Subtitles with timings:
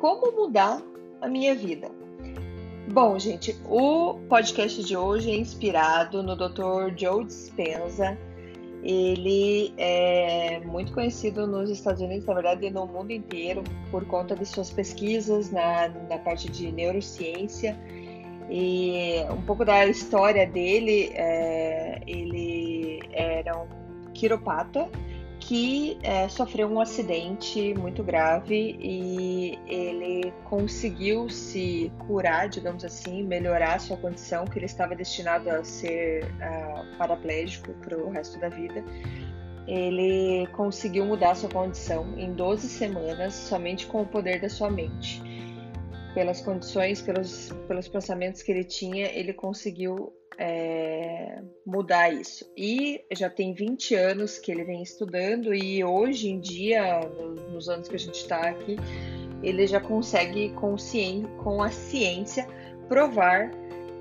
[0.00, 0.82] Como mudar
[1.20, 1.90] a minha vida?
[2.90, 6.92] Bom, gente, o podcast de hoje é inspirado no Dr.
[6.96, 8.18] Joe Dispenza
[8.82, 14.46] ele é muito conhecido nos Estados Unidos, na verdade, no mundo inteiro, por conta de
[14.46, 17.78] suas pesquisas na, na parte de neurociência.
[18.48, 23.66] E um pouco da história dele, é, ele era um
[24.14, 24.88] quiropata
[25.50, 33.80] que é, sofreu um acidente muito grave e ele conseguiu se curar, digamos assim, melhorar
[33.80, 38.84] sua condição, que ele estava destinado a ser uh, paraplégico para o resto da vida.
[39.66, 45.20] Ele conseguiu mudar sua condição em 12 semanas somente com o poder da sua mente.
[46.14, 52.50] Pelas condições, pelos, pelos pensamentos que ele tinha, ele conseguiu é, mudar isso.
[52.56, 57.00] E já tem 20 anos que ele vem estudando, e hoje em dia,
[57.52, 58.76] nos anos que a gente está aqui,
[59.42, 60.74] ele já consegue, com,
[61.42, 62.48] com a ciência,
[62.88, 63.50] provar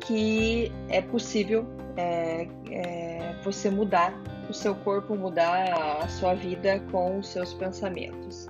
[0.00, 4.14] que é possível é, é, você mudar
[4.48, 8.46] o seu corpo, mudar a sua vida com os seus pensamentos.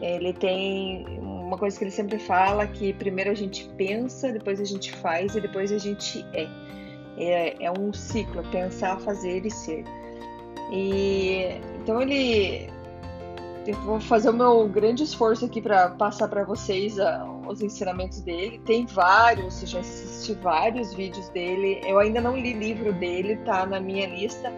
[0.00, 4.64] Ele tem uma coisa que ele sempre fala que primeiro a gente pensa, depois a
[4.64, 6.46] gente faz e depois a gente é.
[7.18, 9.84] É, é um ciclo, pensar, fazer e ser.
[10.70, 12.70] E então ele
[13.68, 18.22] eu vou fazer o meu grande esforço aqui para passar para vocês uh, os ensinamentos
[18.22, 18.58] dele.
[18.64, 21.78] Tem vários, já assisti vários vídeos dele.
[21.84, 24.50] Eu ainda não li livro dele, tá na minha lista,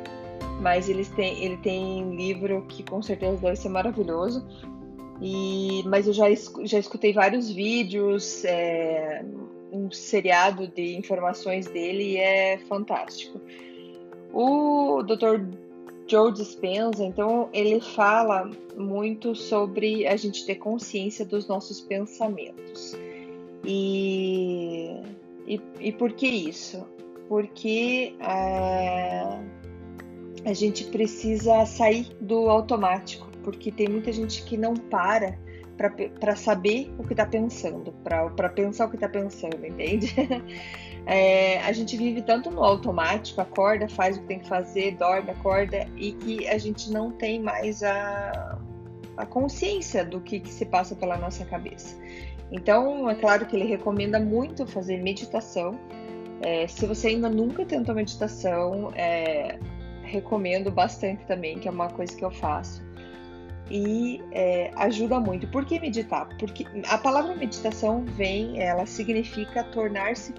[0.61, 4.47] mas ele tem, ele tem livro que com certeza deve ser maravilhoso.
[5.21, 6.27] E, mas eu já,
[6.63, 9.25] já escutei vários vídeos, é,
[9.73, 13.41] um seriado de informações dele e é fantástico.
[14.33, 15.45] O Dr.
[16.07, 22.97] Joe Dispenza, então, ele fala muito sobre a gente ter consciência dos nossos pensamentos.
[23.65, 24.91] E,
[25.47, 26.85] e, e por que isso?
[27.29, 29.39] Porque é,
[30.45, 35.39] a gente precisa sair do automático, porque tem muita gente que não para
[35.89, 40.15] para saber o que está pensando, para pensar o que está pensando, entende?
[41.07, 45.31] É, a gente vive tanto no automático, acorda, faz o que tem que fazer, dorme,
[45.31, 48.59] acorda, e que a gente não tem mais a,
[49.17, 51.97] a consciência do que, que se passa pela nossa cabeça.
[52.53, 55.81] Então, é claro que ele recomenda muito fazer meditação.
[56.43, 59.59] É, se você ainda nunca tentou meditação, é,
[60.03, 62.90] recomendo bastante também, que é uma coisa que eu faço
[63.71, 65.47] e é, ajuda muito.
[65.49, 66.29] Por que meditar?
[66.39, 70.35] Porque a palavra meditação vem, ela significa tornar-se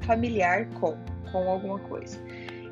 [0.00, 0.96] familiar com,
[1.30, 2.18] com alguma coisa.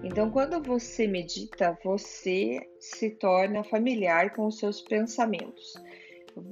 [0.02, 5.74] Então, quando você medita, você se torna familiar com os seus pensamentos.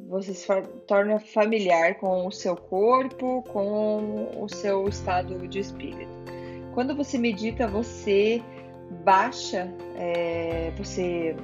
[0.09, 0.47] Você se
[0.87, 6.13] torna familiar com o seu corpo, com o seu estado de espírito.
[6.75, 8.43] Quando você medita, você
[9.05, 11.35] baixa, é, você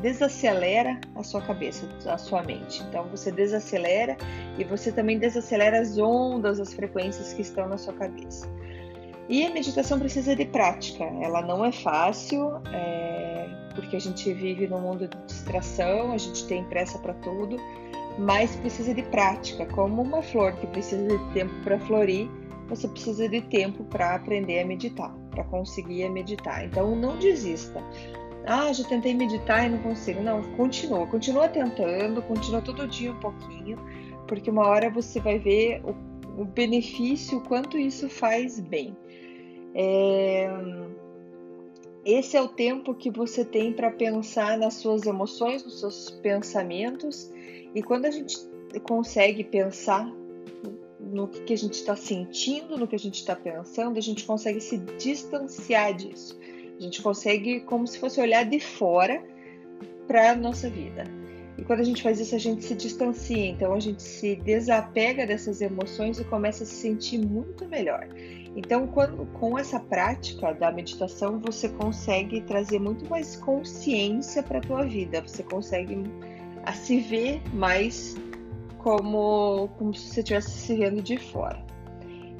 [0.00, 2.82] desacelera a sua cabeça, a sua mente.
[2.88, 4.16] Então você desacelera
[4.58, 8.48] e você também desacelera as ondas, as frequências que estão na sua cabeça.
[9.28, 11.04] E a meditação precisa de prática.
[11.04, 16.46] Ela não é fácil, é, porque a gente vive num mundo de distração, a gente
[16.46, 17.56] tem pressa para tudo,
[18.18, 19.64] mas precisa de prática.
[19.66, 22.28] Como uma flor que precisa de tempo para florir,
[22.68, 26.64] você precisa de tempo para aprender a meditar, para conseguir meditar.
[26.64, 27.82] Então não desista.
[28.46, 30.22] Ah, já tentei meditar e não consigo.
[30.22, 33.78] Não, continua, continua tentando, continua todo dia um pouquinho,
[34.26, 38.96] porque uma hora você vai ver o, o benefício, o quanto isso faz bem.
[39.74, 40.48] É...
[42.04, 47.32] Esse é o tempo que você tem para pensar nas suas emoções, nos seus pensamentos,
[47.74, 48.36] e quando a gente
[48.82, 50.06] consegue pensar
[51.00, 54.60] no que a gente está sentindo, no que a gente está pensando, a gente consegue
[54.60, 56.38] se distanciar disso.
[56.78, 59.22] A gente consegue, como se fosse olhar de fora
[60.06, 61.04] para a nossa vida.
[61.56, 65.24] E quando a gente faz isso, a gente se distancia, então a gente se desapega
[65.24, 68.08] dessas emoções e começa a se sentir muito melhor.
[68.56, 74.60] Então, quando, com essa prática da meditação, você consegue trazer muito mais consciência para a
[74.60, 75.20] tua vida.
[75.22, 76.02] Você consegue
[76.64, 78.16] a se ver mais
[78.78, 81.64] como, como se você estivesse se vendo de fora.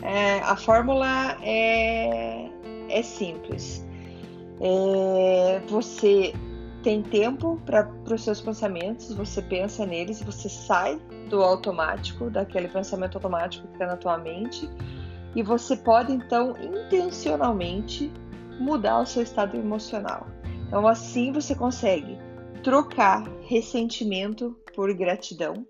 [0.03, 2.49] É, a fórmula é,
[2.89, 3.84] é simples.
[4.61, 6.33] É, você
[6.83, 13.17] tem tempo para os seus pensamentos, você pensa neles, você sai do automático, daquele pensamento
[13.17, 14.69] automático que está na tua mente,
[15.35, 18.13] e você pode então intencionalmente
[18.61, 20.27] mudar o seu estado emocional.
[20.69, 22.19] Então, assim você consegue
[22.63, 25.67] trocar ressentimento por gratidão,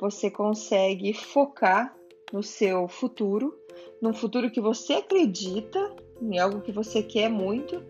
[0.00, 1.94] você consegue focar
[2.32, 3.54] no seu futuro,
[4.02, 7.80] num futuro que você acredita, em algo que você quer muito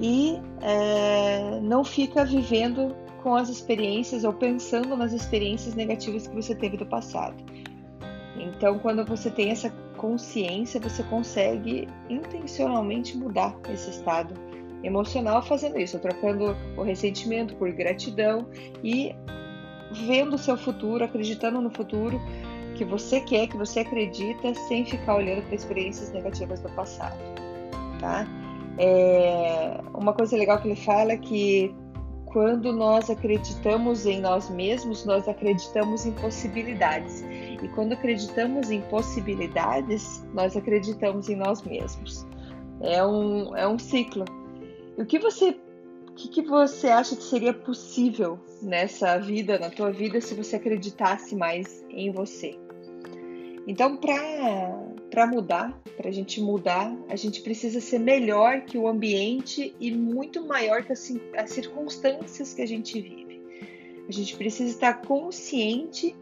[0.00, 6.54] e é, não fica vivendo com as experiências ou pensando nas experiências negativas que você
[6.54, 7.36] teve do passado.
[8.38, 14.34] Então, quando você tem essa consciência, você consegue intencionalmente mudar esse estado
[14.82, 18.46] emocional fazendo isso, trocando o ressentimento por gratidão
[18.84, 19.14] e
[20.06, 22.20] vendo o seu futuro, acreditando no futuro
[22.76, 27.16] que você quer, que você acredita, sem ficar olhando para experiências negativas do passado,
[27.98, 28.26] tá?
[28.78, 31.74] É, uma coisa legal que ele fala é que
[32.26, 37.24] quando nós acreditamos em nós mesmos, nós acreditamos em possibilidades.
[37.62, 42.26] E quando acreditamos em possibilidades, nós acreditamos em nós mesmos.
[42.82, 44.26] É um, é um ciclo.
[44.98, 45.58] E o que você,
[46.10, 50.56] o que, que você acha que seria possível nessa vida, na tua vida, se você
[50.56, 52.58] acreditasse mais em você?
[53.66, 54.85] Então, para
[55.24, 60.44] mudar, para a gente mudar, a gente precisa ser melhor que o ambiente e muito
[60.44, 63.40] maior que as, as circunstâncias que a gente vive.
[64.08, 66.14] A gente precisa estar consciente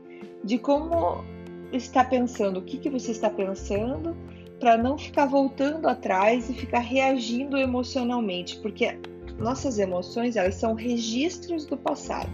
[0.44, 1.24] de como
[1.72, 4.14] está pensando, o que, que você está pensando,
[4.60, 8.98] para não ficar voltando atrás e ficar reagindo emocionalmente, porque
[9.38, 12.30] nossas emoções elas são registros do passado.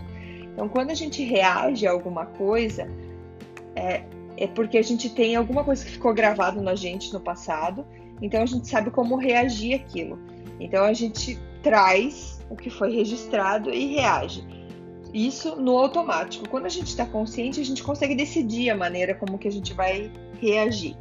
[0.52, 2.90] Então, quando a gente reage a alguma coisa,
[3.74, 4.04] é,
[4.40, 7.86] é porque a gente tem alguma coisa que ficou gravado na gente no passado,
[8.22, 10.18] então a gente sabe como reagir aquilo.
[10.58, 14.42] Então a gente traz o que foi registrado e reage.
[15.12, 16.48] Isso no automático.
[16.48, 19.74] Quando a gente está consciente, a gente consegue decidir a maneira como que a gente
[19.74, 20.10] vai
[20.40, 20.96] reagir.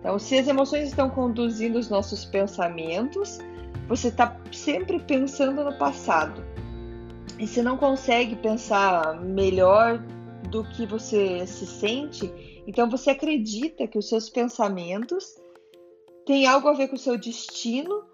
[0.00, 3.38] Então, se as emoções estão conduzindo os nossos pensamentos,
[3.86, 6.42] você está sempre pensando no passado.
[7.38, 9.98] E se não consegue pensar melhor
[10.50, 12.32] do que você se sente,
[12.68, 15.40] então você acredita que os seus pensamentos
[16.26, 18.04] têm algo a ver com o seu destino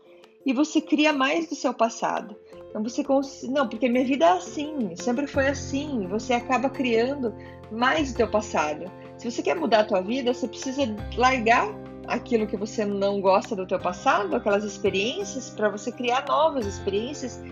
[0.47, 2.37] e você cria mais do seu passado.
[2.71, 3.43] Então você cons...
[3.43, 6.07] não, porque minha vida é assim, sempre foi assim.
[6.07, 7.35] Você acaba criando
[7.73, 8.85] mais do teu passado.
[9.19, 10.83] Se você quer mudar a tua vida, você precisa
[11.17, 11.67] largar
[12.07, 17.43] aquilo que você não gosta do teu passado, aquelas experiências, para você criar novas experiências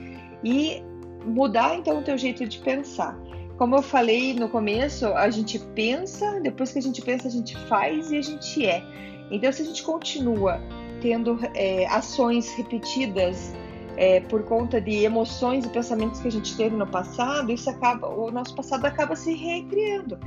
[0.44, 0.80] e
[1.24, 3.18] mudar então o teu jeito de pensar.
[3.58, 7.56] Como eu falei no começo, a gente pensa, depois que a gente pensa, a gente
[7.68, 8.82] faz e a gente é.
[9.30, 10.60] Então, se a gente continua
[11.00, 13.52] tendo é, ações repetidas
[13.96, 18.08] é, por conta de emoções e pensamentos que a gente teve no passado, isso acaba,
[18.08, 20.18] o nosso passado acaba se recriando.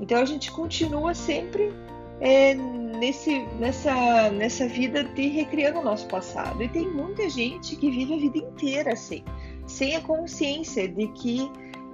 [0.00, 1.72] Então, a gente continua sempre
[2.20, 6.62] é, nesse, nessa, nessa vida de recriando o nosso passado.
[6.62, 9.24] E tem muita gente que vive a vida inteira assim,
[9.66, 11.50] sem a consciência de que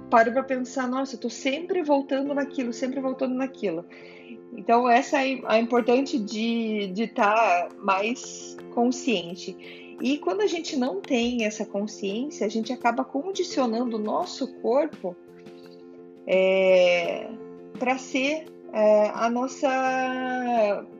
[0.09, 3.85] paro para pensar, nossa, eu tô sempre voltando naquilo, sempre voltando naquilo.
[4.53, 9.95] Então essa é a importante de estar tá mais consciente.
[10.01, 15.15] E quando a gente não tem essa consciência, a gente acaba condicionando o nosso corpo
[16.25, 17.27] é,
[17.77, 19.67] para ser é, a nossa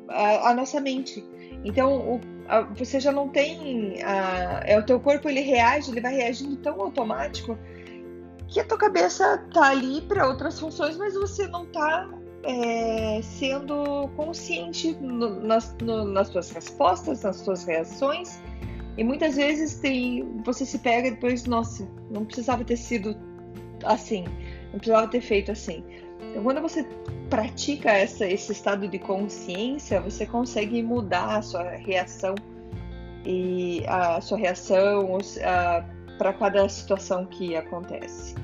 [0.08, 1.24] a, a, nossa mente.
[1.63, 6.01] Então o, a, você já não tem a, é o teu corpo ele reage, ele
[6.01, 7.58] vai reagindo tão automático
[8.50, 12.10] que a tua cabeça tá ali para outras funções, mas você não tá
[12.44, 18.41] é, sendo consciente no, nas, no, nas suas respostas, nas suas reações.
[18.98, 23.15] E muitas vezes tem, você se pega depois, nossa, não precisava ter sido
[23.86, 24.25] assim,
[24.72, 25.84] não precisava ter feito assim.
[26.22, 26.86] Então, quando você
[27.29, 32.36] pratica essa, esse estado de consciência, você consegue mudar a sua reação
[33.24, 35.18] e a sua reação,
[36.20, 38.36] para cada situação que acontece.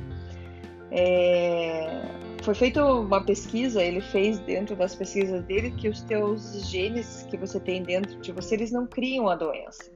[0.90, 2.02] É,
[2.42, 7.38] foi feita uma pesquisa, ele fez dentro das pesquisas dele que os teus genes que
[7.38, 9.92] você tem dentro de você, eles não criam a doença.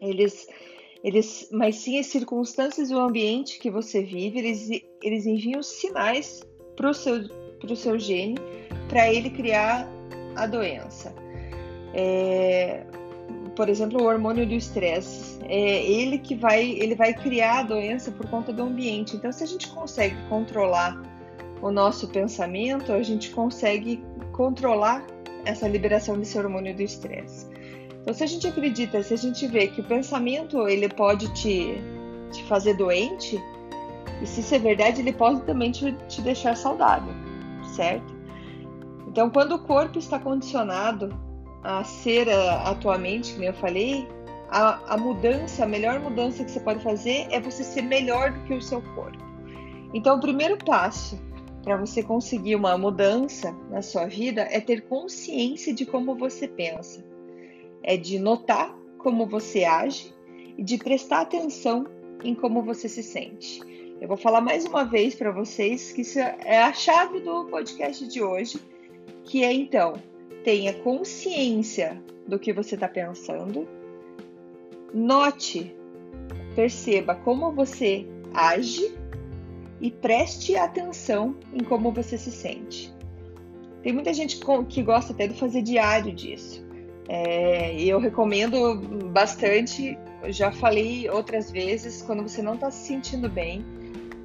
[0.00, 0.48] Eles
[1.02, 4.68] eles, mas sim as circunstâncias e o ambiente que você vive, eles,
[5.02, 6.42] eles enviam sinais
[6.76, 7.26] para o seu,
[7.58, 8.36] pro seu gene
[8.88, 9.88] para ele criar
[10.36, 11.14] a doença.
[11.94, 12.84] É,
[13.56, 18.10] por exemplo, o hormônio do estresse, é ele que vai, ele vai criar a doença
[18.10, 19.16] por conta do ambiente.
[19.16, 21.00] Então, se a gente consegue controlar
[21.62, 25.04] o nosso pensamento, a gente consegue controlar
[25.44, 27.46] essa liberação desse hormônio do estresse.
[28.02, 31.74] Então, se a gente acredita, se a gente vê que o pensamento ele pode te,
[32.30, 33.42] te fazer doente,
[34.22, 37.12] e se isso é verdade, ele pode também te, te deixar saudável,
[37.74, 38.14] certo?
[39.06, 41.14] Então, quando o corpo está condicionado
[41.62, 44.06] a ser a, a tua mente, como eu falei,
[44.50, 48.40] a, a mudança, a melhor mudança que você pode fazer é você ser melhor do
[48.44, 49.18] que o seu corpo.
[49.94, 51.18] Então, o primeiro passo
[51.62, 57.04] para você conseguir uma mudança na sua vida é ter consciência de como você pensa,
[57.82, 60.12] é de notar como você age
[60.58, 61.86] e de prestar atenção
[62.24, 63.60] em como você se sente.
[64.00, 68.06] Eu vou falar mais uma vez para vocês que isso é a chave do podcast
[68.08, 68.58] de hoje,
[69.24, 69.94] que é então
[70.42, 73.68] tenha consciência do que você está pensando,
[74.92, 75.74] note,
[76.54, 78.94] perceba como você age
[79.80, 82.92] e preste atenção em como você se sente.
[83.82, 86.64] Tem muita gente que gosta até de fazer diário disso.
[87.08, 88.76] É, eu recomendo
[89.10, 89.98] bastante.
[90.28, 93.64] Já falei outras vezes, quando você não está se sentindo bem,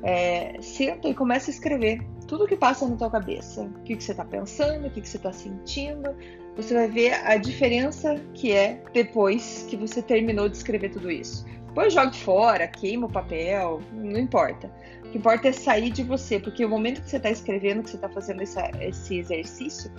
[0.03, 3.63] é, senta e começa a escrever tudo que passa na tua cabeça.
[3.63, 6.13] O que, que você está pensando, o que, que você está sentindo.
[6.55, 11.45] Você vai ver a diferença que é depois que você terminou de escrever tudo isso.
[11.67, 14.71] Depois jogue fora, queima o papel, não importa.
[15.03, 17.89] O que importa é sair de você, porque o momento que você está escrevendo, que
[17.89, 19.91] você está fazendo essa, esse exercício,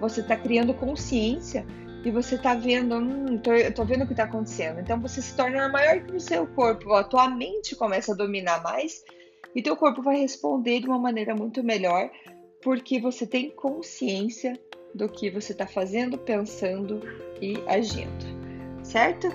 [0.00, 1.66] você está criando consciência
[2.04, 4.78] e você está vendo, hum, tô, tô vendo o que está acontecendo.
[4.78, 8.62] Então você se torna maior que o seu corpo, a tua mente começa a dominar
[8.62, 9.02] mais
[9.54, 12.08] e teu corpo vai responder de uma maneira muito melhor,
[12.62, 14.58] porque você tem consciência
[14.94, 17.00] do que você está fazendo, pensando
[17.40, 18.26] e agindo,
[18.82, 19.28] certo?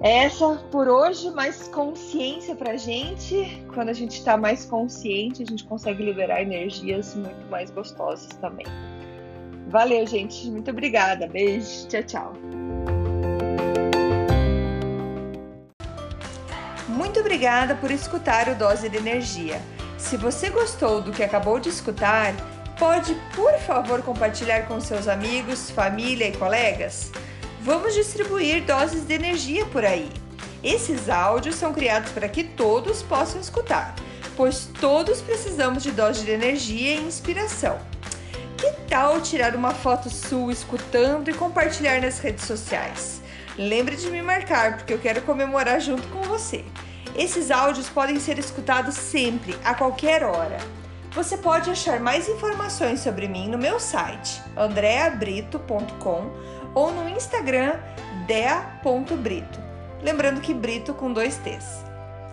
[0.00, 3.64] Essa por hoje, mais consciência pra gente.
[3.72, 8.66] Quando a gente está mais consciente, a gente consegue liberar energias muito mais gostosas também.
[9.68, 10.48] Valeu, gente.
[10.50, 11.26] Muito obrigada.
[11.26, 11.88] Beijo.
[11.88, 12.32] Tchau, tchau.
[16.88, 19.60] Muito obrigada por escutar o Dose de Energia.
[19.96, 22.34] Se você gostou do que acabou de escutar,
[22.78, 27.10] pode, por favor, compartilhar com seus amigos, família e colegas?
[27.60, 30.10] Vamos distribuir doses de energia por aí.
[30.62, 33.94] Esses áudios são criados para que todos possam escutar,
[34.36, 37.78] pois todos precisamos de doses de energia e inspiração.
[38.56, 43.22] Que tal tirar uma foto sua escutando e compartilhar nas redes sociais?
[43.58, 46.64] Lembre de me marcar, porque eu quero comemorar junto com você.
[47.16, 50.58] Esses áudios podem ser escutados sempre, a qualquer hora.
[51.16, 56.30] Você pode achar mais informações sobre mim no meu site andreabrito.com
[56.74, 57.80] ou no Instagram
[58.26, 59.58] dea.brito.
[60.02, 61.82] Lembrando que Brito com dois T's.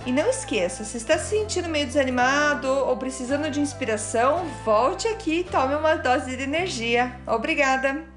[0.05, 5.39] E não esqueça, se está se sentindo meio desanimado ou precisando de inspiração, volte aqui
[5.39, 7.15] e tome uma dose de energia.
[7.25, 8.12] Obrigada!